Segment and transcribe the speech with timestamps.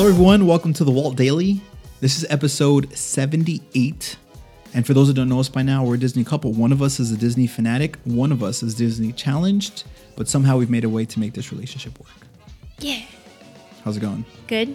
[0.00, 0.46] Hello, everyone.
[0.46, 1.60] Welcome to the Walt Daily.
[2.00, 4.16] This is episode 78.
[4.72, 6.54] And for those who don't know us by now, we're a Disney couple.
[6.54, 9.84] One of us is a Disney fanatic, one of us is Disney challenged,
[10.16, 12.08] but somehow we've made a way to make this relationship work.
[12.78, 13.02] Yeah.
[13.84, 14.24] How's it going?
[14.46, 14.74] Good.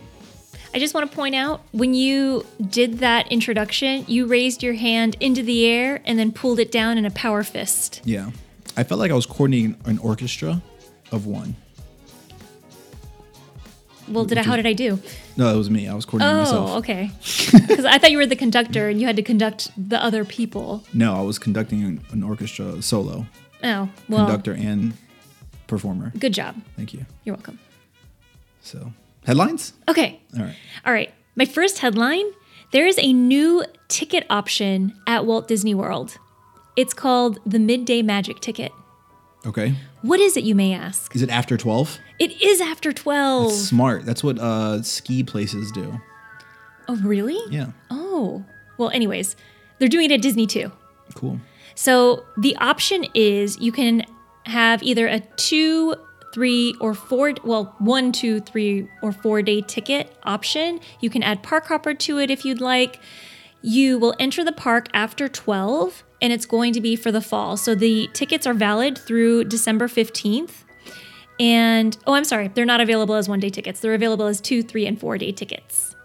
[0.75, 5.17] I just want to point out when you did that introduction, you raised your hand
[5.19, 7.99] into the air and then pulled it down in a power fist.
[8.05, 8.29] Yeah.
[8.77, 10.61] I felt like I was coordinating an orchestra
[11.11, 11.55] of one.
[14.07, 14.99] Well, did I, How did I do?
[15.37, 15.87] No, that was me.
[15.87, 16.69] I was coordinating oh, myself.
[16.71, 17.11] Oh, okay.
[17.67, 20.83] Because I thought you were the conductor and you had to conduct the other people.
[20.93, 23.25] No, I was conducting an, an orchestra solo,
[23.63, 24.93] Oh, well, conductor and
[25.67, 26.11] performer.
[26.19, 26.55] good job.
[26.75, 27.05] Thank you.
[27.23, 27.59] You're welcome.
[28.61, 28.93] So,
[29.25, 29.73] headlines?
[29.87, 30.19] Okay.
[30.37, 30.55] All right.
[30.85, 31.13] All right.
[31.35, 32.25] My first headline
[32.71, 36.17] there is a new ticket option at Walt Disney World.
[36.75, 38.71] It's called the Midday Magic Ticket.
[39.45, 39.75] Okay.
[40.05, 41.15] What is it, you may ask?
[41.15, 41.97] Is it after 12?
[42.19, 43.51] It is after 12.
[43.51, 44.05] Smart.
[44.05, 45.99] That's what uh, ski places do.
[46.87, 47.39] oh, really?
[47.49, 47.71] Yeah.
[47.89, 48.45] Oh.
[48.77, 49.35] Well, anyways,
[49.79, 50.71] they're doing it at Disney too.
[51.15, 51.39] Cool.
[51.73, 54.05] So the option is you can
[54.45, 55.95] have either a two,
[56.35, 60.81] three, or four, well, one, two, three, or four day ticket option.
[60.99, 62.99] You can add Park Hopper to it if you'd like.
[63.63, 67.55] You will enter the park after 12 and it's going to be for the fall.
[67.55, 70.63] So the tickets are valid through December 15th.
[71.39, 73.79] And oh, I'm sorry, they're not available as one day tickets.
[73.81, 75.95] They're available as two, three, and four day tickets.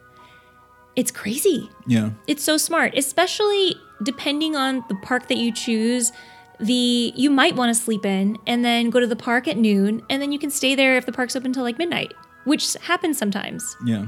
[0.94, 1.70] It's crazy.
[1.86, 2.10] Yeah.
[2.26, 6.12] It's so smart, especially depending on the park that you choose.
[6.58, 10.02] The you might want to sleep in and then go to the park at noon,
[10.10, 12.12] and then you can stay there if the park's open until like midnight,
[12.44, 13.76] which happens sometimes.
[13.86, 14.06] Yeah.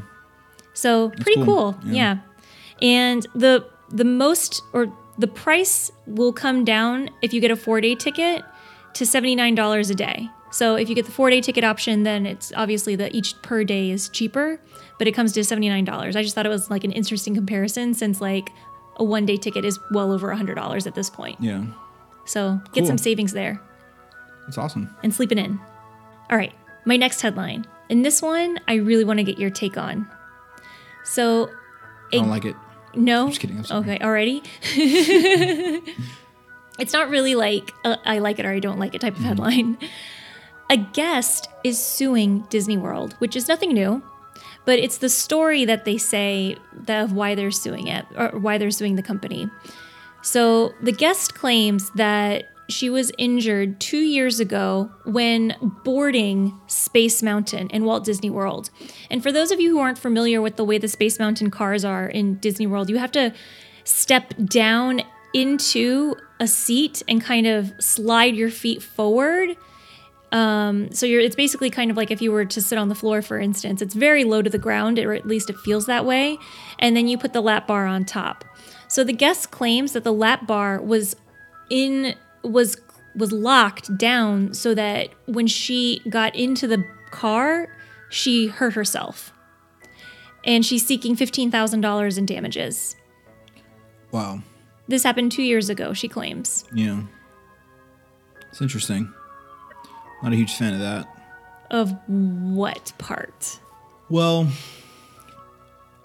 [0.74, 1.72] So pretty cool.
[1.72, 1.92] cool, Yeah.
[1.94, 2.18] yeah.
[2.82, 7.80] And the the most or the price will come down if you get a four
[7.80, 8.42] day ticket
[8.94, 10.28] to seventy nine dollars a day.
[10.50, 13.64] So if you get the four day ticket option, then it's obviously that each per
[13.64, 14.60] day is cheaper,
[14.98, 16.16] but it comes to seventy nine dollars.
[16.16, 18.50] I just thought it was like an interesting comparison since like
[18.96, 21.36] a one day ticket is well over hundred dollars at this point.
[21.40, 21.64] Yeah.
[22.26, 22.86] So get Cool.
[22.88, 23.60] some savings there
[24.46, 24.94] That's awesome.
[25.02, 25.58] and sleeping in.
[26.30, 26.52] All right,
[26.84, 27.66] my next headline.
[27.90, 30.08] And this one I really want to get your take on.
[31.04, 31.50] So
[32.12, 32.54] I don't like it.
[32.94, 33.28] No.
[33.28, 33.80] just kidding, I'm sorry.
[33.82, 34.42] Okay, already.
[36.78, 39.22] it's not really like a I like it or I don't like it type Mm-hmm.
[39.22, 39.78] of headline.
[40.70, 44.02] A guest is suing Disney World, which is nothing new,
[44.64, 48.56] but it's the story that they say that of why they're suing it or why
[48.58, 49.50] they're suing the company.
[50.22, 57.68] So the guest claims that she was injured two years ago when boarding Space Mountain
[57.68, 58.70] in Walt Disney World.
[59.10, 61.84] And for those of you who aren't familiar with the way the Space Mountain cars
[61.84, 63.32] are in Disney World, you have to
[63.84, 65.02] step down
[65.34, 69.56] into a seat and kind of slide your feet forward.
[70.32, 72.94] Um, so you're it's basically kind of like if you were to sit on the
[72.94, 73.82] floor, for instance.
[73.82, 76.38] It's very low to the ground, or at least it feels that way.
[76.78, 78.44] And then you put the lap bar on top.
[78.88, 81.16] So the guest claims that the lap bar was
[81.70, 82.76] in was
[83.14, 87.68] was locked down so that when she got into the car,
[88.08, 89.32] she hurt herself.
[90.44, 92.96] And she's seeking $15,000 in damages.
[94.10, 94.42] Wow.
[94.88, 96.64] This happened 2 years ago, she claims.
[96.74, 97.02] Yeah.
[98.50, 99.12] It's interesting.
[100.22, 101.06] Not a huge fan of that.
[101.70, 103.58] Of what part?
[104.08, 104.48] Well,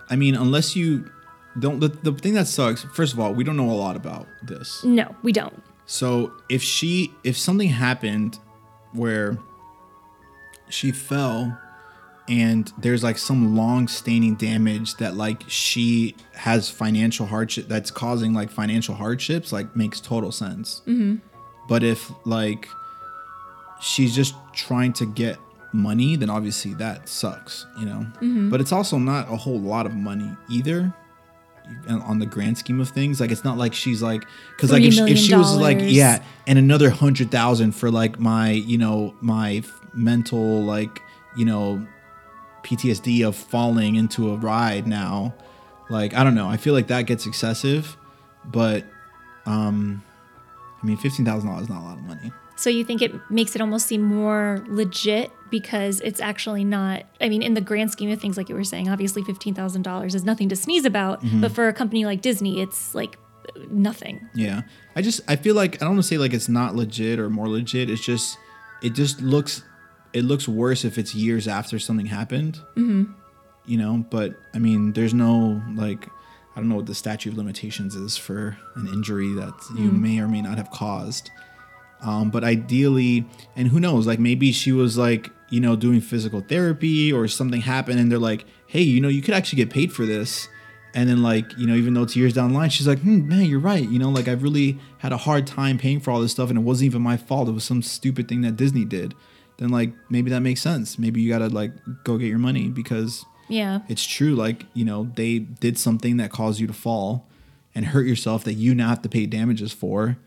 [0.10, 1.10] I mean, unless you
[1.60, 4.28] don't, the, the thing that sucks, first of all, we don't know a lot about
[4.44, 4.84] this.
[4.84, 5.64] No, we don't.
[5.88, 8.38] So if she, if something happened
[8.92, 9.38] where
[10.70, 11.58] she fell
[12.28, 18.34] and there's like some long standing damage that like she has financial hardship that's causing
[18.34, 20.82] like financial hardships like makes total sense.
[20.82, 21.16] Mm-hmm.
[21.70, 22.68] But if like
[23.80, 25.38] she's just trying to get
[25.74, 28.06] money then obviously that sucks you know?
[28.16, 28.50] Mm-hmm.
[28.50, 30.94] But it's also not a whole lot of money either
[31.90, 34.26] on the grand scheme of things like it's not like she's like
[34.56, 38.20] because like if, $3 if she was like yeah and another hundred thousand for like
[38.20, 41.02] my you know my f- mental like
[41.36, 41.86] you know
[42.68, 45.34] PTSD of falling into a ride now.
[45.90, 46.50] Like I don't know.
[46.50, 47.96] I feel like that gets excessive,
[48.44, 48.84] but
[49.46, 50.04] um,
[50.82, 52.32] I mean fifteen thousand dollars is not a lot of money.
[52.58, 57.04] So you think it makes it almost seem more legit because it's actually not.
[57.22, 59.84] I mean, in the grand scheme of things, like you were saying, obviously fifteen thousand
[59.84, 61.22] dollars is nothing to sneeze about.
[61.40, 63.18] But for a company like Disney, it's like
[63.70, 64.28] nothing.
[64.34, 64.64] Yeah.
[64.96, 67.30] I just I feel like I don't want to say like it's not legit or
[67.30, 67.90] more legit.
[67.90, 68.38] It's just
[68.82, 69.64] it just looks
[70.14, 72.60] it looks worse if it's years after something happened.
[72.76, 73.12] Mm-hmm.
[73.66, 76.08] You know, but I mean, there's no like
[76.56, 80.20] I don't know what the statute of limitations is for an injury that you may
[80.20, 81.30] or may not have caused.
[82.02, 86.42] Um, but ideally, and who knows, like maybe she was like, you know, doing physical
[86.42, 89.92] therapy or something happened and they're like, hey, you know, you could actually get paid
[89.94, 90.48] for this.
[90.94, 93.28] And then, like, you know, even though it's years down the line, she's like, hmm,
[93.28, 93.88] man, you're right.
[93.88, 96.58] You know, like, I've really had a hard time paying for all this stuff and
[96.58, 97.48] it wasn't even my fault.
[97.50, 99.14] It was some stupid thing that Disney did.
[99.58, 100.98] Then, like, maybe that makes sense.
[100.98, 101.72] Maybe you gotta, like,
[102.04, 103.80] go get your money because Yeah.
[103.88, 104.34] it's true.
[104.36, 107.28] Like, you know, they did something that caused you to fall
[107.76, 110.18] and hurt yourself that you now have to pay damages for.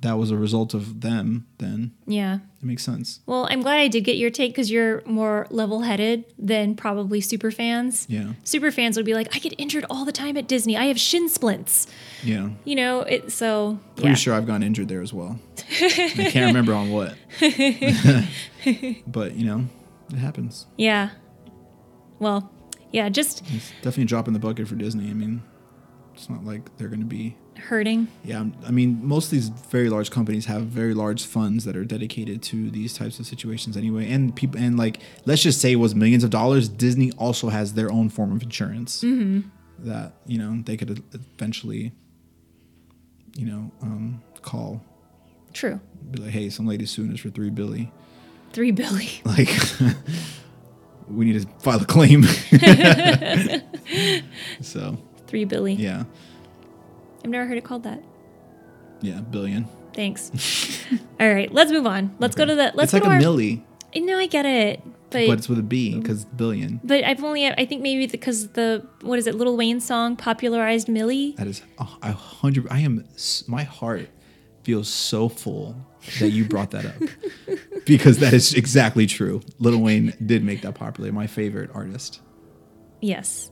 [0.00, 1.46] That was a result of them.
[1.58, 2.36] Then Yeah.
[2.36, 3.18] it makes sense.
[3.26, 7.20] Well, I'm glad I did get your take because you're more level headed than probably
[7.20, 8.06] super fans.
[8.08, 8.34] Yeah.
[8.44, 10.76] Super fans would be like, I get injured all the time at Disney.
[10.76, 11.88] I have shin splints.
[12.22, 12.50] Yeah.
[12.64, 14.14] You know, it so Pretty yeah.
[14.14, 15.40] sure I've gotten injured there as well.
[15.80, 17.14] I can't remember on what.
[19.06, 19.64] but, you know,
[20.12, 20.66] it happens.
[20.76, 21.10] Yeah.
[22.20, 22.52] Well,
[22.92, 25.10] yeah, just It's definitely a drop in the bucket for Disney.
[25.10, 25.42] I mean,
[26.14, 27.36] it's not like they're going to be.
[27.58, 28.08] Hurting.
[28.24, 31.84] Yeah, I mean, most of these very large companies have very large funds that are
[31.84, 34.10] dedicated to these types of situations anyway.
[34.10, 36.68] And people, and like, let's just say it was millions of dollars.
[36.68, 39.04] Disney also has their own form of insurance
[39.80, 41.92] that you know they could eventually,
[43.36, 44.82] you know, um, call.
[45.52, 45.80] True.
[46.10, 47.90] Be like, hey, some lady suing us for three billy.
[48.52, 49.08] Three Billy.
[49.24, 49.50] Like,
[51.08, 52.22] we need to file a claim.
[54.60, 54.96] so
[55.26, 55.74] Three Billy.
[55.74, 56.04] yeah,
[57.24, 58.02] I've never heard it called that.
[59.00, 59.66] yeah, billion.
[59.94, 60.30] Thanks.
[61.20, 62.14] All right, let's move on.
[62.18, 62.72] Let's go to the.
[62.74, 63.62] Let's it's like a our, milli,
[63.96, 64.80] No, I get it,
[65.10, 66.80] but but it's with a B because billion.
[66.84, 70.88] but I've only I think maybe because the what is it Lil Wayne song popularized
[70.88, 71.34] Millie.
[71.36, 72.68] That is a a hundred.
[72.70, 73.04] I am.
[73.48, 74.08] My heart
[74.62, 75.74] feels so full
[76.20, 76.94] that you brought that up
[77.86, 79.40] because that is exactly true.
[79.58, 81.10] Lil Wayne did make that popular.
[81.10, 82.20] My favorite artist.
[83.00, 83.50] Yes.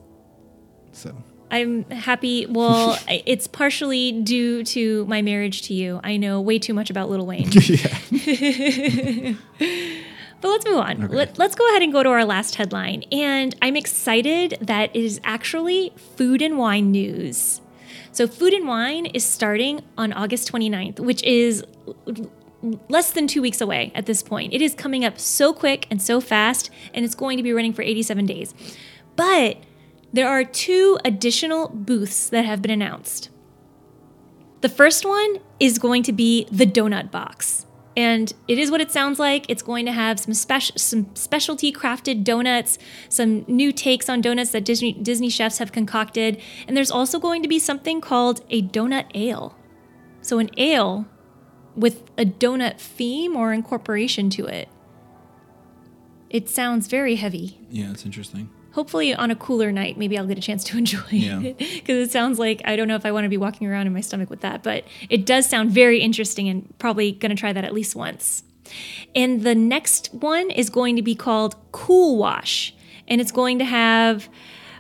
[0.93, 1.17] So
[1.51, 2.47] I'm happy.
[2.47, 6.01] Well, it's partially due to my marriage to you.
[6.03, 7.51] I know way too much about Lil Wayne.
[10.41, 11.05] But let's move on.
[11.05, 11.15] Okay.
[11.15, 13.05] Let, let's go ahead and go to our last headline.
[13.11, 17.63] And I'm excited that it is actually food and wine news.
[18.13, 21.65] So, Food and Wine is starting on August 29th, which is
[22.89, 24.55] less than two weeks away at this point.
[24.55, 27.75] It is coming up so quick and so fast, and it's going to be running
[27.75, 28.55] for 87 days.
[29.17, 29.59] But
[30.17, 33.31] there are two additional booths that have been announced.
[34.61, 37.67] The first one is going to be the donut box.
[37.97, 39.47] And it is what it sounds like.
[39.49, 42.79] It's going to have some special some specialty crafted donuts,
[43.09, 47.43] some new takes on donuts that Disney Disney chefs have concocted, and there's also going
[47.43, 49.57] to be something called a donut ale.
[50.21, 51.07] So an ale
[51.75, 54.69] with a donut theme or incorporation to it.
[56.29, 58.51] It sounds very heavy yeah, it's interesting.
[58.77, 61.41] Hopefully on a cooler night maybe i'll get a chance to enjoy Yeah.
[61.41, 63.87] it because it sounds like i don't know if i want to be walking around
[63.89, 67.37] in my stomach with that but it does sound very interesting and probably going to
[67.37, 68.45] try that at least once
[69.15, 72.75] and the next one is going to be called cool wash
[73.09, 74.29] and it's going to have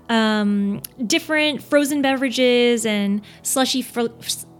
[0.08, 4.06] um, different frozen beverages and slushy fr-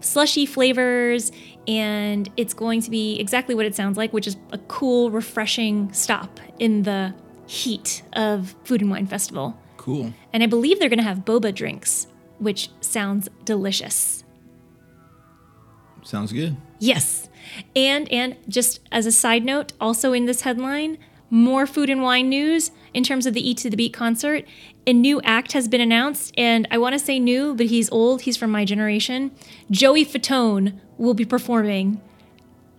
[0.01, 1.31] slushy flavors
[1.69, 5.93] and it's going to be exactly what it sounds like which is a cool refreshing
[5.93, 7.15] stop in the
[7.47, 10.13] heat of food and wine festival Cool.
[10.33, 12.07] and i believe they're going to have boba drinks
[12.39, 14.25] which sounds delicious
[16.07, 16.57] Sounds good.
[16.79, 17.29] Yes.
[17.75, 20.99] And and just as a side note, also in this headline,
[21.31, 24.45] more food and wine news in terms of the Eat to the Beat concert.
[24.87, 28.23] A new act has been announced, and I want to say new, but he's old.
[28.23, 29.33] He's from my generation.
[29.69, 32.01] Joey Fatone will be performing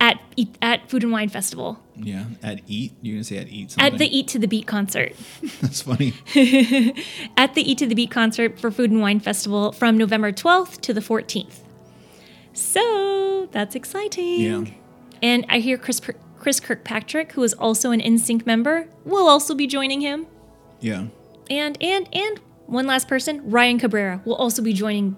[0.00, 0.18] at
[0.62, 2.24] at Food and Wine Festival Yeah.
[2.42, 3.92] At eat, you're gonna say at eat something.
[3.92, 5.14] at the Eat to the Beat concert.
[5.60, 6.14] That's funny.
[7.36, 10.80] at the Eat to the Beat concert for Food and Wine Festival from November 12th
[10.82, 11.60] to the 14th.
[12.52, 14.40] So that's exciting.
[14.40, 14.64] Yeah.
[15.22, 16.00] And I hear Chris
[16.38, 20.26] Chris Kirkpatrick, who is also an NSYNC member, will also be joining him.
[20.80, 21.06] Yeah.
[21.50, 25.16] And and and one last person, Ryan Cabrera, will also be joining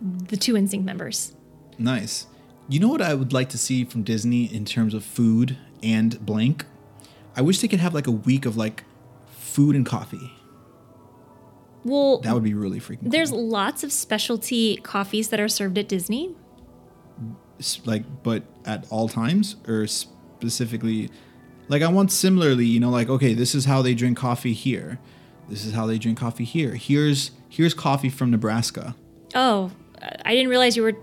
[0.00, 1.34] the two NSYNC members.
[1.78, 2.26] Nice.
[2.68, 6.24] You know what I would like to see from Disney in terms of food and
[6.24, 6.64] blank?
[7.36, 8.84] I wish they could have like a week of like
[9.28, 10.32] food and coffee.
[11.84, 13.10] Well, That would be really freaking cool.
[13.10, 16.34] there's lots of specialty coffees that are served at Disney.
[17.84, 21.10] Like but at all times or specifically
[21.68, 24.98] like I want similarly, you know, like okay, this is how they drink coffee here.
[25.48, 26.74] This is how they drink coffee here.
[26.74, 28.94] Here's here's coffee from Nebraska.
[29.34, 29.70] Oh,
[30.24, 30.94] I didn't realize you were.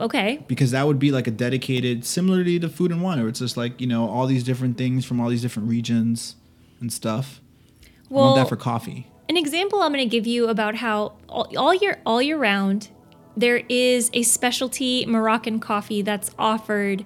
[0.00, 0.44] Okay.
[0.46, 3.56] because that would be like a dedicated similarly to food and wine where it's just
[3.56, 6.36] like you know all these different things from all these different regions
[6.80, 7.40] and stuff
[7.84, 11.14] i Well, want that for coffee an example I'm going to give you about how
[11.28, 12.90] all, all year all year round
[13.36, 17.04] there is a specialty Moroccan coffee that's offered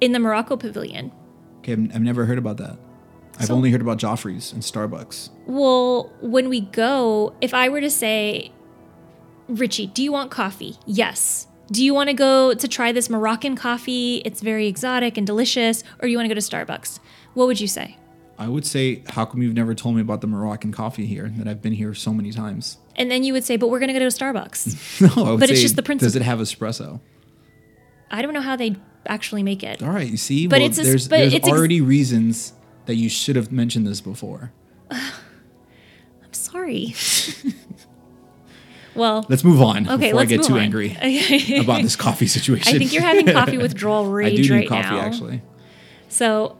[0.00, 1.10] in the Morocco Pavilion.
[1.58, 2.76] okay i've, I've never heard about that
[3.38, 7.80] i've So- only heard about joffrey's and starbucks Well, when we go, if I were
[7.80, 8.52] to say,
[9.48, 10.76] Richie, do you want coffee?
[10.86, 11.48] Yes.
[11.70, 14.22] Do you want to go to try this Moroccan coffee?
[14.24, 15.84] It's very exotic and delicious.
[16.00, 16.98] Or you want to go to Starbucks?
[17.34, 17.96] What would you say?
[18.38, 21.46] i would say how come you've never told me about the moroccan coffee here that
[21.46, 23.92] i've been here so many times And then you would say, but we're going to
[23.92, 25.00] go to Starbucks.
[25.16, 26.06] no I would But it's just the principle.
[26.06, 27.00] does it have espresso
[28.10, 29.82] I don't know how they actually make it.
[29.82, 32.54] all right you see But well, it's a- there's, but there's it's ex- already reasons
[32.86, 34.52] that you should have mentioned this before
[34.90, 36.94] I'm sorry.
[38.94, 40.60] well, let's move on okay, before i get too on.
[40.60, 40.96] angry
[41.60, 44.68] about this coffee situation I think you're having coffee withdrawal rage i do need right
[44.68, 45.00] coffee now.
[45.00, 45.42] actually
[46.08, 46.56] So,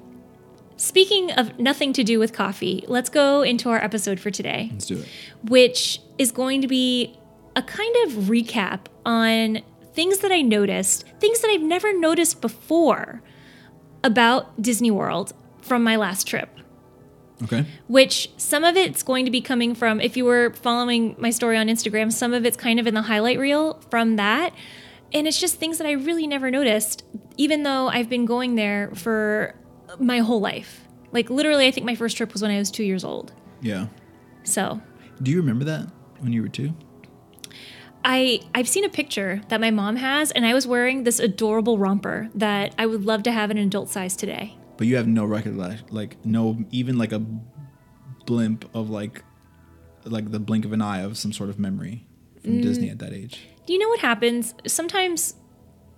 [0.77, 4.87] speaking of nothing to do with coffee, let's go into our episode for today, let's
[4.87, 5.09] do it
[5.49, 7.19] which is going to be
[7.57, 9.61] a kind of recap on
[9.93, 13.23] things that I noticed, things that I've never noticed before
[14.05, 16.49] about Disney World from my last trip.
[17.42, 21.30] Okay Which some of it's going to be coming from, if you were following my
[21.30, 24.52] story on Instagram, some of it's kind of in the highlight reel from that.
[25.12, 27.04] And it's just things that I really never noticed,
[27.37, 29.54] even though I've been going there for
[29.99, 30.87] my whole life.
[31.12, 33.32] Like literally, I think my first trip was when I was two years old.
[33.61, 33.88] yeah
[34.44, 34.80] So
[35.23, 36.75] Do you remember that when you were two?
[38.04, 41.76] I I've seen a picture that my mom has, and I was wearing this adorable
[41.78, 44.56] romper that I would love to have in an adult size today.
[44.81, 47.23] But you have no recollection, like no, even like a
[48.25, 49.23] blimp of like,
[50.05, 52.07] like the blink of an eye of some sort of memory
[52.43, 52.63] from mm.
[52.63, 53.47] Disney at that age.
[53.67, 54.55] Do you know what happens?
[54.67, 55.35] Sometimes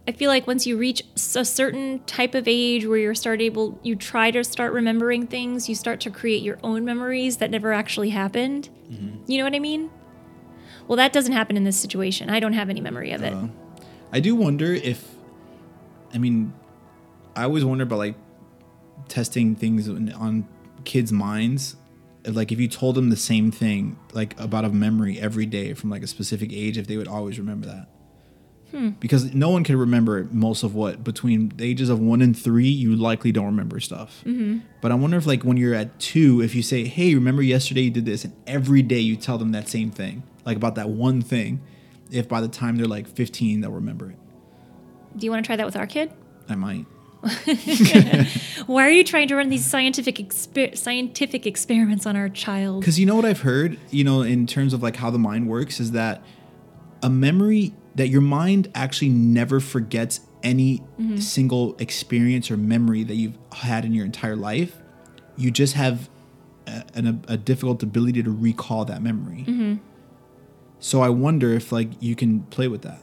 [0.08, 3.78] I feel like once you reach a certain type of age where you're start able,
[3.84, 7.72] you try to start remembering things, you start to create your own memories that never
[7.72, 8.68] actually happened.
[8.90, 9.30] Mm-hmm.
[9.30, 9.92] You know what I mean?
[10.88, 12.30] Well, that doesn't happen in this situation.
[12.30, 13.32] I don't have any memory of it.
[13.32, 13.46] Uh,
[14.10, 15.08] I do wonder if,
[16.12, 16.52] I mean,
[17.36, 18.16] I always wonder about like
[19.12, 20.46] testing things on- on
[20.84, 21.76] kids' minds.
[22.26, 25.90] Like if you told them the same thing, like about a memory every day from
[25.90, 27.88] like a specific age, if they would always remember that.
[28.70, 28.90] Hmm.
[29.00, 32.68] Because no one can remember most of what between the ages of one and three,
[32.68, 34.22] you likely don't remember stuff.
[34.24, 34.60] Mm-hmm.
[34.80, 37.82] But I wonder if like when you're at two, if you say, "Hey, remember yesterday
[37.82, 40.88] you did this," and every day you tell them that same thing, like about that
[40.88, 41.60] one thing,
[42.10, 44.16] if by the time they're like 15, they'll remember it.
[45.18, 46.10] Do you want to try that with our kid?
[46.48, 46.86] I might.
[48.66, 52.80] Why are you trying to run these scientific exper- scientific experiments on our child?
[52.80, 55.48] Because you know what I've heard, you know, in terms of like how the mind
[55.48, 56.22] works, is that
[57.02, 61.18] a memory that your mind actually never forgets any mm-hmm.
[61.18, 64.76] single experience or memory that you've had in your entire life.
[65.36, 66.08] You just have
[66.66, 69.44] a, an, a difficult ability to recall that memory.
[69.46, 69.74] Mm-hmm.
[70.80, 73.00] So I wonder if like you can play with that.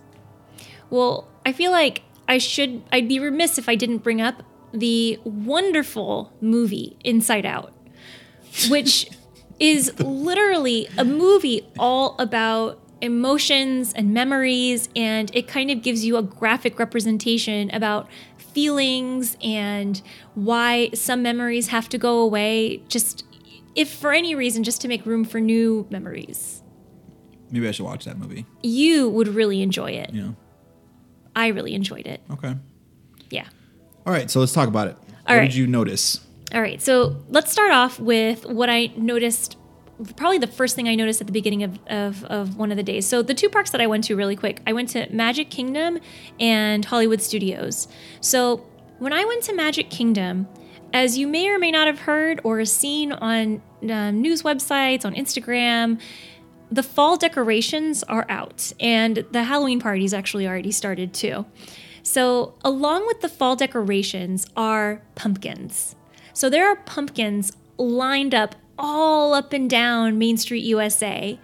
[0.90, 5.20] Well, I feel like I should, I'd be remiss if I didn't bring up the
[5.24, 7.74] wonderful movie Inside Out,
[8.70, 9.10] which
[9.60, 16.18] is literally a movie all about emotions and memories, and it kind of gives you
[16.18, 18.08] a graphic representation about
[18.38, 20.02] feelings and
[20.36, 23.26] why some memories have to go away, just
[23.74, 26.62] if for any reason, just to make room for new memories.
[27.50, 28.46] Maybe I should watch that movie.
[28.62, 30.14] You would really enjoy it.
[30.14, 30.36] Know.
[31.40, 32.22] I really enjoyed it.
[32.32, 32.56] Okay.
[33.30, 33.48] Yeah.
[34.06, 34.30] All right.
[34.30, 34.98] So let's talk about it.
[35.28, 35.46] All what right.
[35.46, 36.20] did you notice?
[36.54, 39.56] All right, so let's start off with what I noticed.
[40.16, 42.82] Probably the first thing I noticed at the beginning of, of, of one of the
[42.82, 43.06] days.
[43.06, 46.00] So, the two parks that I went to really quick I went to Magic Kingdom
[46.40, 47.88] and Hollywood Studios.
[48.20, 48.66] So,
[48.98, 50.48] when I went to Magic Kingdom,
[50.92, 55.14] as you may or may not have heard or seen on uh, news websites, on
[55.14, 56.00] Instagram,
[56.72, 61.46] the fall decorations are out, and the Halloween party's actually already started too.
[62.04, 65.96] So, along with the fall decorations are pumpkins.
[66.34, 71.40] So, there are pumpkins lined up all up and down Main Street, USA.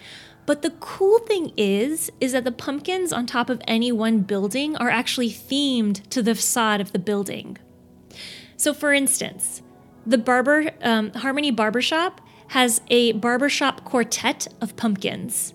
[0.45, 4.75] But the cool thing is, is that the pumpkins on top of any one building
[4.77, 7.57] are actually themed to the facade of the building.
[8.55, 9.61] So, for instance,
[10.05, 15.53] the barber um, Harmony Barbershop has a barbershop quartet of pumpkins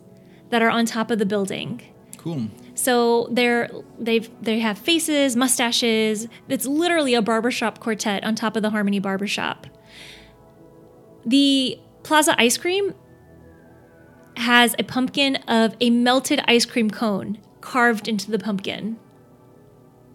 [0.50, 1.80] that are on top of the building.
[2.16, 2.48] Cool.
[2.74, 6.28] So they're they've they have faces, mustaches.
[6.48, 9.66] It's literally a barbershop quartet on top of the Harmony Barbershop.
[11.24, 12.94] The Plaza ice cream
[14.36, 18.98] has a pumpkin of a melted ice cream cone carved into the pumpkin.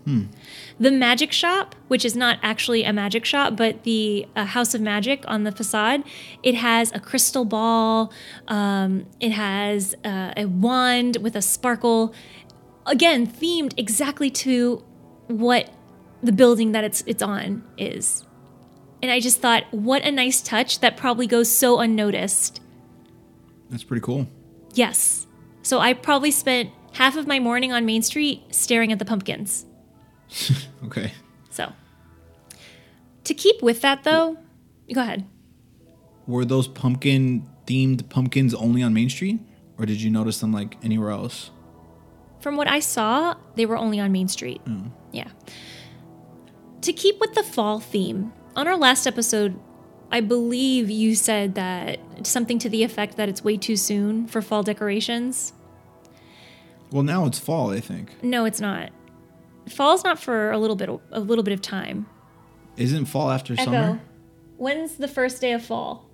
[0.06, 4.82] The magic shop, which is not actually a magic shop, but the uh, House of
[4.82, 6.04] Magic on the facade,
[6.44, 8.14] it has a crystal ball.
[8.48, 12.14] Um, it has uh, a wand with a sparkle.
[12.86, 14.84] Again, themed exactly to
[15.28, 15.72] what
[16.22, 18.24] the building that it's it's on is.
[19.02, 22.62] And I just thought, what a nice touch that probably goes so unnoticed.
[23.70, 24.28] That's pretty cool.
[24.74, 25.28] Yes.
[25.64, 29.66] So I probably spent half of my morning on Main Street staring at the pumpkins.
[30.86, 31.14] Okay.
[31.50, 31.74] So,
[33.24, 34.38] to keep with that though,
[34.94, 35.26] go ahead.
[36.28, 39.40] Were those pumpkin themed pumpkins only on Main Street?
[39.78, 41.52] Or did you notice them like anywhere else?
[42.40, 44.62] From what I saw, they were only on Main Street.
[44.66, 44.88] Hmm.
[45.12, 45.30] Yeah.
[46.82, 49.60] To keep with the fall theme, on our last episode,
[50.12, 54.42] I believe you said that something to the effect that it's way too soon for
[54.42, 55.54] fall decorations.
[56.92, 58.24] Well, now it's fall, I think.
[58.24, 58.92] No, it's not.
[59.70, 62.06] Fall's not for a little bit a little bit of time.
[62.78, 64.02] Isn't fall after summer?
[64.58, 66.10] When's the first day of fall?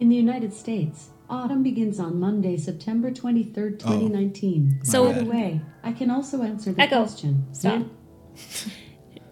[0.00, 4.80] In the United States, autumn begins on Monday, September 23rd, 2019.
[4.84, 7.02] So- By the way, I can also answer the Echo.
[7.04, 7.46] question.
[7.52, 7.72] Stop.
[7.78, 7.90] When-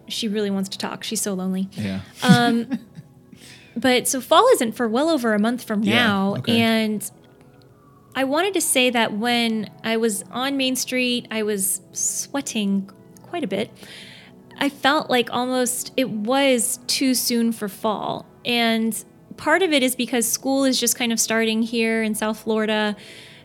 [0.07, 1.03] She really wants to talk.
[1.03, 1.67] She's so lonely.
[1.71, 2.01] Yeah.
[2.21, 2.77] Um,
[3.75, 6.35] but so fall isn't for well over a month from Yeah, now.
[6.37, 6.61] okay.
[6.61, 7.09] And
[8.15, 12.89] I wanted to say that when I was on Main Street, I was sweating
[13.23, 13.69] quite a bit.
[14.57, 18.25] I felt like almost it was too soon for fall.
[18.45, 19.03] And
[19.35, 22.95] part of it is because school is just kind of starting here in South Florida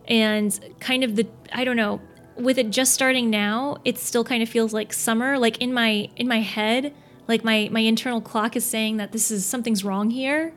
[0.07, 2.01] and kind of the I don't know,
[2.37, 5.37] with it just starting now, it still kind of feels like summer.
[5.37, 6.95] Like in my in my head,
[7.27, 10.55] like my my internal clock is saying that this is something's wrong here.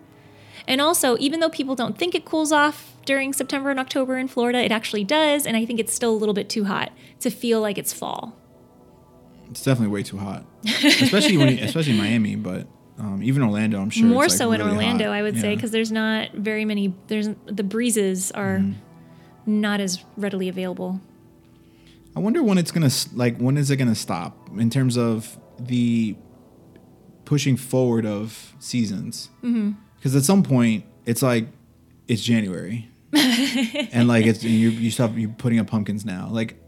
[0.67, 4.27] And also, even though people don't think it cools off during September and October in
[4.27, 7.29] Florida, it actually does, and I think it's still a little bit too hot to
[7.29, 8.35] feel like it's fall.
[9.49, 14.05] It's definitely way too hot, especially when, especially Miami, but um, even Orlando, I'm sure.
[14.07, 15.13] More it's, like, so in Orlando, hot.
[15.13, 16.93] I would say, because there's not very many.
[17.07, 19.61] There's the breezes are Mm-hmm.
[19.61, 21.01] not as readily available.
[22.15, 26.15] I wonder when it's gonna like when is it gonna stop in terms of the
[27.25, 29.29] pushing forward of seasons?
[29.41, 31.47] Because at some point it's like
[32.07, 32.89] it's January,
[33.91, 36.27] and like it's you you stop you putting up pumpkins now.
[36.31, 36.59] Like,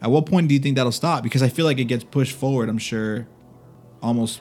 [0.00, 1.22] at what point do you think that'll stop?
[1.22, 2.68] Because I feel like it gets pushed forward.
[2.68, 3.26] I'm sure,
[4.02, 4.40] almost.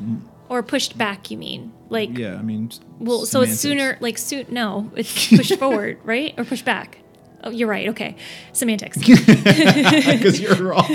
[0.49, 1.73] Or pushed back, you mean?
[1.89, 2.69] Like, Yeah, I mean.
[2.99, 6.33] well, so it's sooner, like, soon, no, it's pushed forward, right?
[6.37, 6.99] Or pushed back.
[7.43, 7.89] Oh, you're right.
[7.89, 8.15] Okay.
[8.51, 8.97] Semantics.
[8.97, 10.85] because you're wrong.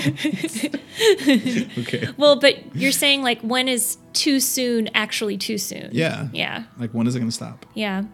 [1.79, 2.09] okay.
[2.17, 5.91] well, but you're saying, like, when is too soon actually too soon?
[5.93, 6.29] Yeah.
[6.33, 6.65] Yeah.
[6.79, 7.67] Like when is it gonna stop?
[7.75, 8.05] Yeah.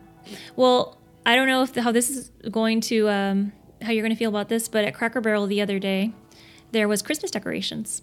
[0.57, 4.15] Well, I don't know if the, how this is going to, um, how you're going
[4.15, 6.13] to feel about this, but at Cracker Barrel the other day,
[6.73, 8.03] there was Christmas decorations.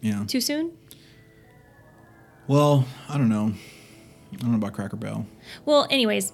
[0.00, 0.24] Yeah.
[0.26, 0.72] Too soon?
[2.46, 3.52] Well, I don't know.
[4.32, 5.26] I don't know about Cracker Barrel.
[5.64, 6.32] Well, anyways,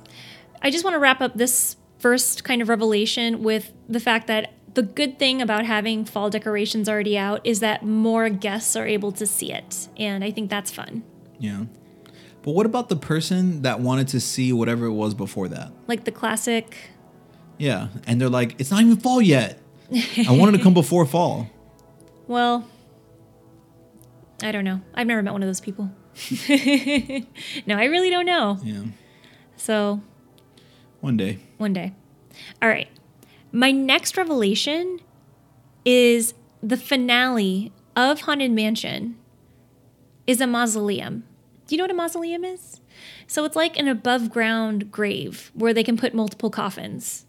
[0.61, 4.53] I just want to wrap up this first kind of revelation with the fact that
[4.75, 9.13] the good thing about having fall decorations already out is that more guests are able
[9.13, 9.89] to see it.
[9.97, 11.05] And I think that's fun.
[11.39, 11.65] Yeah.
[12.43, 15.73] But what about the person that wanted to see whatever it was before that?
[15.87, 16.77] Like the classic,
[17.59, 17.89] Yeah.
[18.07, 19.61] And they're like, it's not even fall yet.
[19.93, 21.49] I wanted to come before fall.
[22.27, 22.67] well,
[24.43, 24.81] I don't know.
[24.95, 25.91] I've never met one of those people.
[27.67, 28.59] no, I really don't know.
[28.65, 28.83] Yeah.
[29.57, 30.01] So
[31.01, 31.39] One day.
[31.59, 31.93] one day.
[32.61, 32.89] All right.
[33.53, 34.99] My next revelation
[35.85, 39.17] is the finale of Haunted Mansion
[40.27, 41.25] is a mausoleum.
[41.73, 42.83] Do you know what a mausoleum is?
[43.27, 47.25] So it's like an above ground grave where they can put multiple coffins.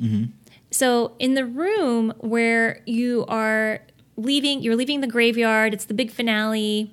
[0.00, 0.32] Mm-hmm.
[0.72, 3.82] So in the room where you are
[4.16, 6.92] leaving, you're leaving the graveyard, it's the big finale.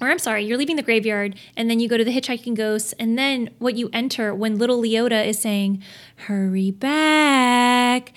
[0.00, 2.92] Or I'm sorry, you're leaving the graveyard and then you go to the hitchhiking ghosts,
[3.00, 5.82] and then what you enter when little Leota is saying,
[6.14, 8.12] Hurry back,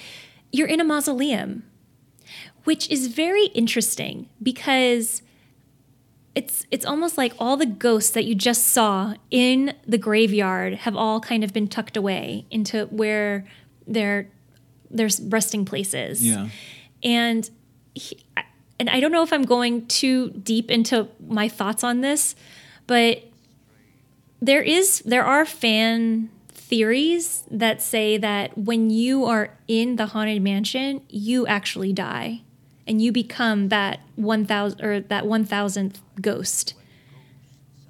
[0.52, 1.64] you're in a mausoleum,
[2.64, 5.24] which is very interesting because
[6.36, 10.96] it's it's almost like all the ghosts that you just saw in the graveyard have
[10.96, 13.46] all kind of been tucked away into where
[13.88, 14.28] their
[14.92, 16.24] their resting places.
[16.26, 16.50] Yeah.
[17.04, 17.50] And
[17.94, 18.18] he,
[18.78, 22.36] and I don't know if I'm going too deep into my thoughts on this,
[22.86, 23.24] but
[24.42, 30.42] there is there are fan theories that say that when you are in the haunted
[30.42, 32.42] mansion, you actually die
[32.88, 36.74] and you become that 1000 or that 1000th ghost.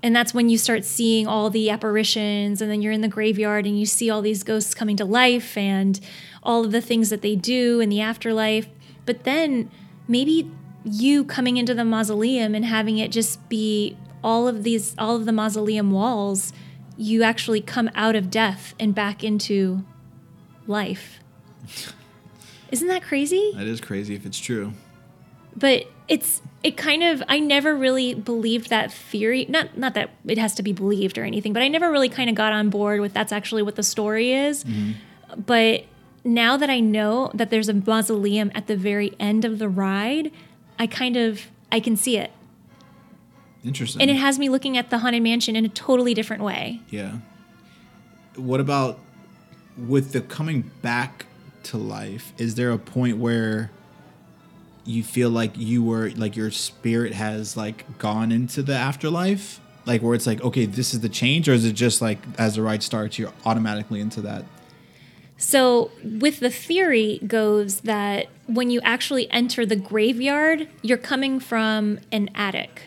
[0.02, 3.66] And that's when you start seeing all the apparitions and then you're in the graveyard
[3.66, 6.00] and you see all these ghosts coming to life and
[6.44, 8.68] all of the things that they do in the afterlife.
[9.06, 9.72] But then
[10.08, 10.52] maybe
[10.84, 15.26] you coming into the mausoleum and having it just be all of these all of
[15.26, 16.54] the mausoleum walls
[16.98, 19.84] you actually come out of death and back into
[20.68, 21.20] life
[22.70, 24.74] isn't that crazy That is crazy if it's true.
[25.56, 29.46] But it's it kind of I never really believed that theory.
[29.50, 32.30] Not not that it has to be believed or anything, but I never really kind
[32.30, 34.63] of got on board with that's actually what the story is.
[34.63, 35.41] Mm-hmm.
[35.41, 35.86] But
[36.24, 40.32] now that I know that there's a mausoleum at the very end of the ride,
[40.80, 42.32] I kind of I can see it.
[43.63, 44.02] Interesting.
[44.02, 46.82] And it has me looking at the haunted mansion in a totally different way.
[46.89, 47.18] Yeah.
[48.36, 49.00] What about
[49.78, 51.26] with the coming back
[51.63, 52.34] to life?
[52.38, 53.72] Is there a point where
[54.86, 59.60] you feel like you were like your spirit has like gone into the afterlife?
[59.86, 62.56] Like where it's like, okay, this is the change, or is it just like as
[62.56, 64.45] the ride starts, you're automatically into that?
[65.38, 72.00] So, with the theory goes that when you actually enter the graveyard, you're coming from
[72.12, 72.84] an attic,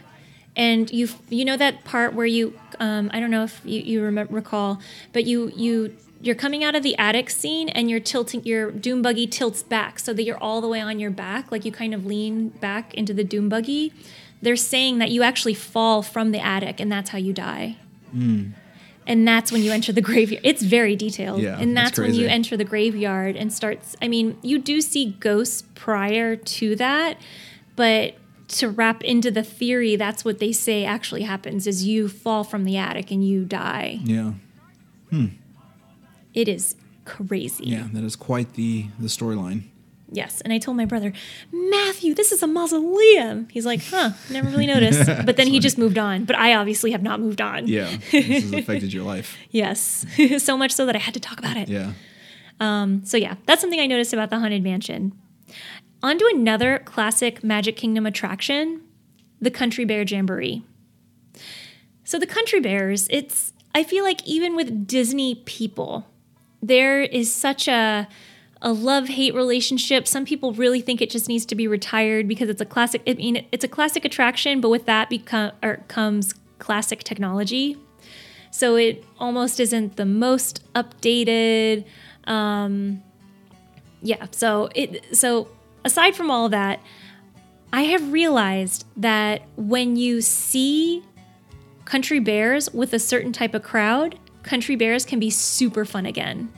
[0.56, 4.02] and you you know that part where you um, I don't know if you, you
[4.02, 4.80] remember, recall,
[5.12, 9.02] but you you you're coming out of the attic scene and you're tilting your doom
[9.02, 11.94] buggy tilts back so that you're all the way on your back, like you kind
[11.94, 13.92] of lean back into the doom buggy.
[14.42, 17.76] They're saying that you actually fall from the attic, and that's how you die
[18.12, 18.50] hmm.
[19.07, 20.44] and that's when you enter the graveyard.
[20.44, 23.96] It's very detailed, Yeah, and that's that's, when you enter the graveyard and starts.
[24.02, 27.18] I mean, you do see ghosts prior to that,
[27.76, 28.14] but
[28.48, 32.64] to wrap into the theory, that's what they say actually happens: is you fall from
[32.64, 33.98] the attic and you die.
[34.02, 34.33] Yeah.
[35.11, 35.26] Hmm.
[36.38, 37.64] It is crazy.
[37.64, 39.62] Yeah, that is quite the the storyline.
[40.11, 41.12] Yes, and I told my brother,
[41.53, 43.48] Matthew, this is a mausoleum.
[43.51, 45.05] He's like, huh, never really noticed.
[45.27, 46.24] But then he just moved on.
[46.24, 47.66] But I obviously have not moved on.
[47.66, 49.37] Yeah, this has affected your life.
[49.51, 50.07] Yes,
[50.38, 51.68] so much so that I had to talk about it.
[51.68, 51.92] Yeah.
[52.61, 55.12] Um, So yeah, that's something I noticed about the Haunted Mansion.
[56.05, 58.81] On to another classic Magic Kingdom attraction,
[59.40, 60.62] the Country Bear Jamboree.
[62.05, 66.07] So the Country Bears, it's I feel like even with Disney people,
[66.62, 68.09] there is such a
[68.61, 70.09] a love-hate relationship.
[70.09, 73.14] Some people really think it just needs to be retired because it's a classic I
[73.14, 77.77] mean it's a classic attraction, but with that become or comes classic technology.
[78.51, 81.85] So it almost isn't the most updated
[82.29, 83.03] um,
[84.03, 85.49] yeah so it so
[85.85, 86.81] aside from all that
[87.73, 91.03] i have realized that when you see
[91.85, 96.50] country bears with a certain type of crowd country bears can be super fun again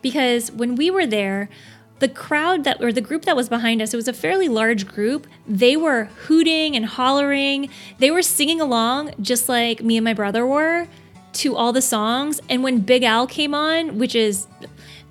[0.00, 1.50] because when we were there
[1.98, 4.86] the crowd that or the group that was behind us it was a fairly large
[4.86, 10.14] group they were hooting and hollering they were singing along just like me and my
[10.14, 10.88] brother were
[11.32, 14.46] to all the songs and when big al came on which is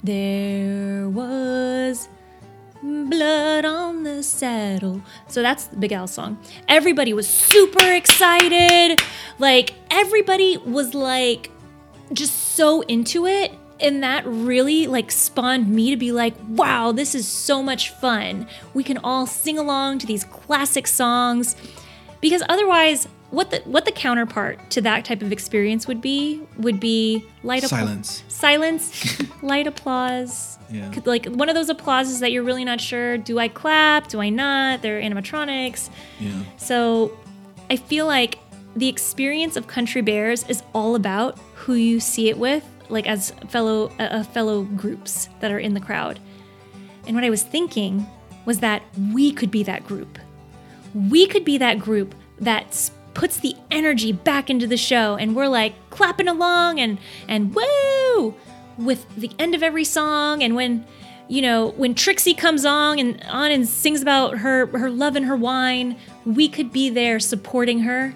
[0.04, 2.10] there was
[2.84, 5.02] blood on the saddle.
[5.28, 6.38] So that's the Big Al song.
[6.68, 9.02] Everybody was super excited.
[9.40, 11.50] Like everybody was like
[12.12, 17.16] just so into it and that really like spawned me to be like, "Wow, this
[17.16, 18.48] is so much fun.
[18.74, 21.56] We can all sing along to these classic songs."
[22.22, 26.80] Because otherwise, what the what the counterpart to that type of experience would be would
[26.80, 28.24] be light appla- Silence.
[28.30, 30.58] silence, light applause.
[30.72, 30.92] Yeah.
[31.06, 34.08] Like one of those applauses that you're really not sure do I clap?
[34.08, 34.82] Do I not?
[34.82, 35.90] They're animatronics.
[36.20, 36.44] Yeah.
[36.58, 37.18] So
[37.70, 38.38] I feel like
[38.76, 43.32] the experience of Country Bears is all about who you see it with, like as
[43.48, 46.20] fellow uh, uh, fellow groups that are in the crowd.
[47.08, 48.06] And what I was thinking
[48.46, 50.20] was that we could be that group.
[50.94, 55.48] We could be that group that puts the energy back into the show and we're
[55.48, 56.98] like clapping along and
[57.28, 58.36] and woo
[58.78, 60.84] with the end of every song and when
[61.28, 65.28] you know when Trixie comes on and on and sings about her her love and
[65.28, 65.96] her wine
[66.26, 68.16] we could be there supporting her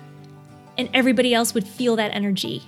[0.80, 2.64] and everybody else would feel that energy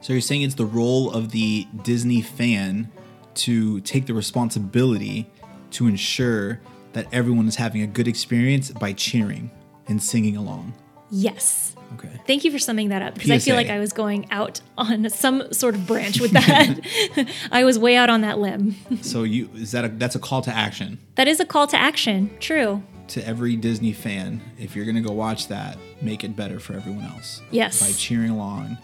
[0.00, 2.90] So you're saying it's the role of the Disney fan
[3.36, 5.28] to take the responsibility
[5.72, 6.60] to ensure
[6.92, 9.50] that everyone is having a good experience by cheering
[9.88, 10.74] and singing along.
[11.10, 11.76] Yes.
[11.94, 12.10] Okay.
[12.26, 15.08] Thank you for summing that up because I feel like I was going out on
[15.10, 17.28] some sort of branch with that.
[17.52, 18.74] I was way out on that limb.
[19.02, 21.76] So you is that a, that's a call to action That is a call to
[21.76, 22.30] action.
[22.40, 22.82] True.
[23.08, 24.40] to every Disney fan.
[24.58, 27.40] If you're gonna go watch that, make it better for everyone else.
[27.52, 27.80] Yes.
[27.80, 28.76] By cheering along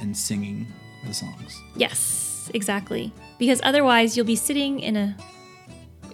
[0.00, 0.66] and singing
[1.06, 1.60] the songs.
[1.76, 3.12] Yes, exactly.
[3.38, 5.16] Because otherwise, you'll be sitting in a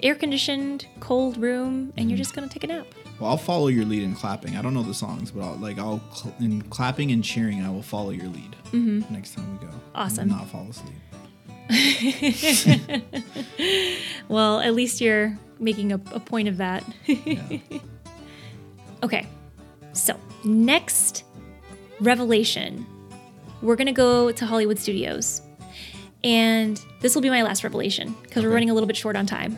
[0.03, 2.09] air-conditioned, cold room, and Mm-hmm.
[2.11, 2.87] you're just gonna take a nap.
[3.21, 4.57] Well, I'll follow your lead in clapping.
[4.57, 7.63] I don't know the songs, but I'll like I'll cl- in clapping and cheering.
[7.65, 8.57] I will follow your lead
[9.11, 9.73] next time we go.
[9.95, 10.29] Awesome.
[10.29, 10.95] not fall asleep.
[14.29, 16.85] Well, at least you're making a, a point of that.
[17.07, 17.59] Yeah.
[19.03, 19.27] Okay,
[19.93, 21.25] so next
[22.01, 22.87] revelation,
[23.63, 25.43] we're gonna go to Hollywood Studios,
[26.23, 29.27] and this will be my last revelation because we're running a little bit short on
[29.27, 29.57] time.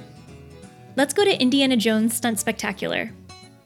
[0.96, 3.10] Let's go to Indiana Jones Stunt Spectacular.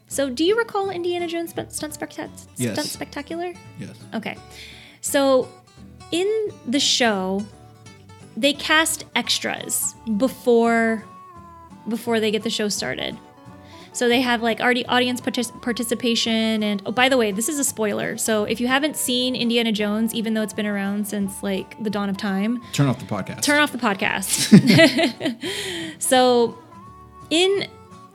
[0.09, 2.73] So, do you recall Indiana Jones Stunt, Specta- Yes.
[2.73, 3.53] Stunt Spectacular?
[3.79, 3.93] yes.
[4.15, 4.37] Okay.
[5.03, 5.49] So
[6.11, 6.29] in
[6.67, 7.45] the show,
[8.37, 11.05] they cast extras before
[11.89, 13.17] before they get the show started.
[13.93, 17.59] So they have like already audience partic- participation and oh by the way, this is
[17.59, 18.17] a spoiler.
[18.17, 21.91] So if you haven't seen Indiana Jones even though it's been around since like the
[21.91, 23.43] dawn of time, Turn off the podcast.
[23.43, 24.51] turn off the podcast.
[25.99, 26.57] so,
[27.31, 27.67] in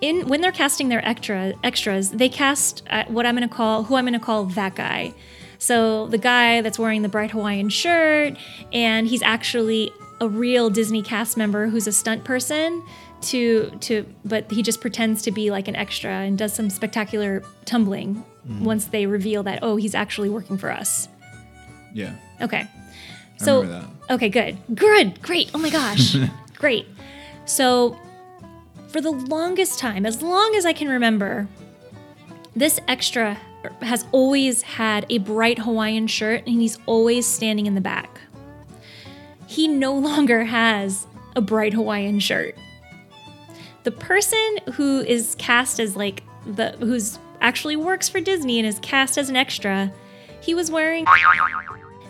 [0.02, 3.84] in when they're casting their extra extras, they cast uh, what I'm going to call
[3.84, 5.14] who I'm going to call that guy.
[5.58, 8.36] So the guy that's wearing the bright Hawaiian shirt,
[8.74, 12.84] and he's actually a real Disney cast member who's a stunt person.
[13.26, 17.44] To to, but he just pretends to be like an extra and does some spectacular
[17.66, 18.24] tumbling
[18.60, 21.08] once they reveal that oh he's actually working for us.
[21.94, 22.16] Yeah.
[22.42, 22.68] Okay.
[23.38, 24.58] So okay, good.
[24.74, 25.22] Good.
[25.22, 25.52] Great.
[25.54, 26.16] Oh my gosh.
[26.58, 26.88] Great.
[27.46, 27.98] So
[28.90, 31.48] for the longest time, as long as I can remember,
[32.56, 33.38] this extra
[33.82, 38.22] has always had a bright Hawaiian shirt and he's always standing in the back.
[39.48, 42.56] He no longer has a bright Hawaiian shirt.
[43.86, 48.80] The person who is cast as like the who's actually works for Disney and is
[48.80, 49.92] cast as an extra,
[50.42, 51.06] he was wearing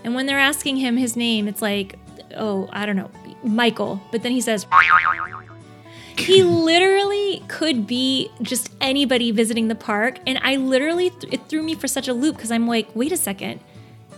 [0.05, 1.97] and when they're asking him his name, it's like,
[2.37, 3.11] oh, I don't know,
[3.43, 3.99] Michael.
[4.11, 4.65] But then he says,
[6.17, 10.19] he literally could be just anybody visiting the park.
[10.25, 13.11] And I literally, th- it threw me for such a loop because I'm like, wait
[13.11, 13.59] a second,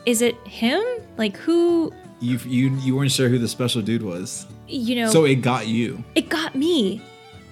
[0.05, 0.83] is it him?
[1.17, 5.25] Like, who, You you you weren't sure who the special dude was, you know, so
[5.25, 6.03] it got you.
[6.15, 7.01] it got me.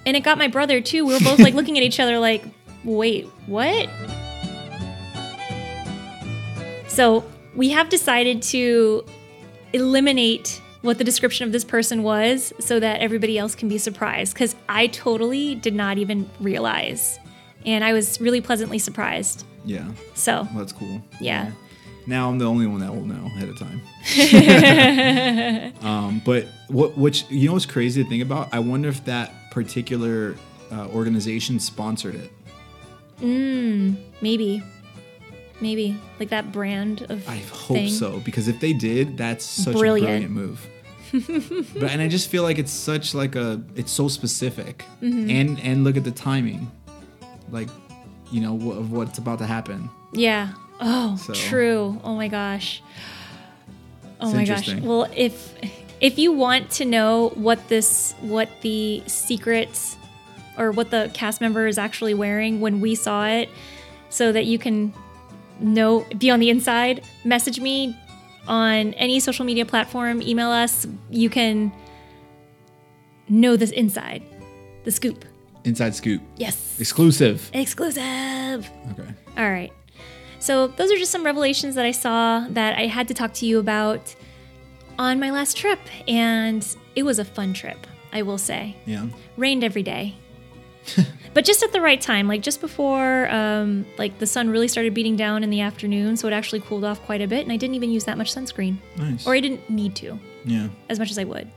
[0.06, 1.04] And it got my brother too.
[1.04, 2.44] We were both like looking at each other like,
[2.84, 3.88] wait, what?
[6.88, 9.04] So we have decided to
[9.72, 14.34] eliminate what the description of this person was so that everybody else can be surprised
[14.34, 17.18] because I totally did not even realize.
[17.64, 19.44] And I was really pleasantly surprised.
[19.64, 21.02] Yeah, So, well, that's cool.
[21.20, 21.50] yeah.
[22.06, 23.82] Now I'm the only one that will know ahead of time.
[25.82, 28.54] um, but what which you know what's crazy to think about?
[28.54, 30.36] I wonder if that particular
[30.70, 32.30] uh, organization sponsored it.
[34.20, 34.62] Maybe.
[35.62, 35.98] Maybe.
[36.20, 37.88] Like that brand of I hope thing.
[37.88, 40.24] so because if they did, that's such Brilliant.
[40.26, 40.66] a brilliant move.
[41.80, 45.30] but and I just feel like it's such like a it's so specific Mm-hmm.
[45.30, 46.70] and and look at the timing,
[47.50, 47.68] like
[48.30, 49.88] you know wh- of what's about to happen.
[50.12, 50.52] Yeah.
[50.80, 51.98] Oh, So- true.
[52.04, 52.82] Oh my gosh.
[54.20, 54.74] Oh It's my gosh.
[54.82, 55.54] Well, if
[56.00, 59.96] if you want to know what this what the secrets
[60.58, 63.48] or what the cast member is actually wearing when we saw it
[64.08, 64.92] so that you can
[65.60, 67.96] know be on the inside, message me
[68.46, 70.86] on any social media platform, email us.
[71.10, 71.72] You can
[73.28, 74.22] know this inside.
[74.84, 75.24] The scoop.
[75.64, 76.76] Inside scoop, Yes.
[76.78, 77.50] exclusive.
[77.52, 78.70] Exclusive.
[78.92, 79.08] Okay.
[79.36, 79.72] All right.
[80.38, 83.46] So, those are just some revelations that I saw that I had to talk to
[83.46, 84.14] you about
[84.98, 85.80] on my last trip.
[86.08, 88.76] And it was a fun trip, I will say.
[88.86, 89.06] Yeah.
[89.36, 90.14] Rained every day.
[91.34, 94.94] but just at the right time, like just before um, like the sun really started
[94.94, 97.56] beating down in the afternoon, so it actually cooled off quite a bit, and I
[97.56, 99.26] didn't even use that much sunscreen, Nice.
[99.26, 100.68] or I didn't need to yeah.
[100.88, 101.50] as much as I would.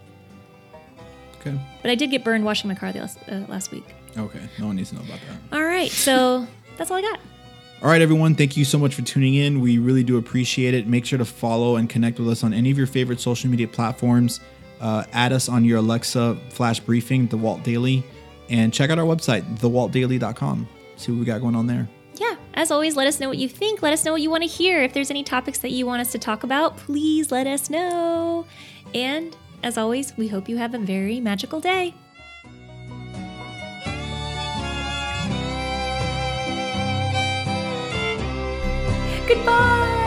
[1.39, 1.57] Okay.
[1.81, 3.85] But I did get burned washing my car the last, uh, last week.
[4.17, 4.41] Okay.
[4.57, 5.55] No one needs to know about that.
[5.55, 6.47] All right, so
[6.77, 7.19] that's all I got.
[7.81, 8.35] All right, everyone.
[8.35, 9.61] Thank you so much for tuning in.
[9.61, 10.85] We really do appreciate it.
[10.85, 13.69] Make sure to follow and connect with us on any of your favorite social media
[13.69, 14.41] platforms.
[14.81, 18.03] Uh, add us on your Alexa flash briefing, The Walt Daily,
[18.49, 20.67] and check out our website, thewaltdaily.com.
[20.97, 21.87] See what we got going on there.
[22.15, 23.81] yeah, as always, let us know what you think.
[23.81, 24.83] Let us know what you want to hear.
[24.83, 28.45] If there's any topics that you want us to talk about, please let us know.
[28.93, 31.93] And as always, we hope you have a very magical day.
[39.29, 39.98] Goodbye.